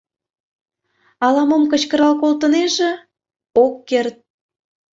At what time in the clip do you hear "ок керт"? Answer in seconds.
3.63-4.15